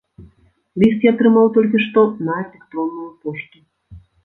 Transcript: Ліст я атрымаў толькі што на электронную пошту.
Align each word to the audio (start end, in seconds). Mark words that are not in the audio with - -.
Ліст 0.83 1.03
я 1.07 1.11
атрымаў 1.15 1.51
толькі 1.59 1.83
што 1.85 2.07
на 2.31 2.41
электронную 2.47 3.09
пошту. 3.27 3.57